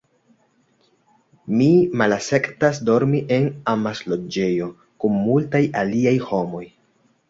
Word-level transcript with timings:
Mi 1.59 1.67
malakceptas 2.03 2.81
dormi 2.91 3.23
en 3.39 3.47
amasloĝejo 3.77 4.75
kun 4.85 5.19
multaj 5.31 5.67
aliaj 5.87 6.21
homoj. 6.31 6.69